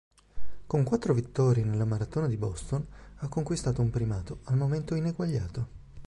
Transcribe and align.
Con 0.65 0.83
quattro 0.83 1.13
vittorie 1.13 1.63
nella 1.63 1.85
maratona 1.85 2.25
di 2.27 2.35
Boston 2.35 2.83
ha 3.17 3.27
conquistato 3.27 3.83
un 3.83 3.91
primato 3.91 4.39
al 4.45 4.57
momento 4.57 4.95
ineguagliato. 4.95 5.67